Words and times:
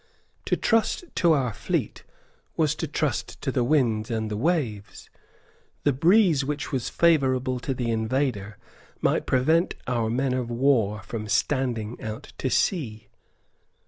To 0.45 0.57
trust 0.57 1.03
to 1.17 1.33
our 1.33 1.53
fleet 1.53 2.03
was 2.57 2.73
to 2.73 2.87
trust 2.87 3.39
to 3.43 3.51
the 3.51 3.63
winds 3.63 4.09
and 4.09 4.31
the 4.31 4.35
waves. 4.35 5.11
The 5.83 5.93
breeze 5.93 6.43
which 6.43 6.71
was 6.71 6.89
favourable 6.89 7.59
to 7.59 7.75
the 7.75 7.91
invader 7.91 8.57
might 8.99 9.27
prevent 9.27 9.75
our 9.85 10.09
men 10.09 10.33
of 10.33 10.49
war 10.49 11.03
from 11.03 11.27
standing 11.29 12.01
out 12.01 12.33
to 12.39 12.49
sea. 12.49 13.09